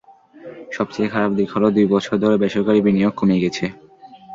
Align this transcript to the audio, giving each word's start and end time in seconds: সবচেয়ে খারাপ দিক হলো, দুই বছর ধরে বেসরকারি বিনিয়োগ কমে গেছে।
সবচেয়ে 0.71 1.11
খারাপ 1.13 1.31
দিক 1.37 1.49
হলো, 1.55 1.67
দুই 1.75 1.85
বছর 1.93 2.15
ধরে 2.23 2.35
বেসরকারি 2.43 2.79
বিনিয়োগ 2.85 3.13
কমে 3.19 3.37
গেছে। 3.43 3.65